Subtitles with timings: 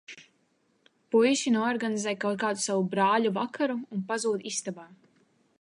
[1.15, 4.93] Puiši noorganizē kaut kādu savu "brāļu vakaru" un pazūd istabā.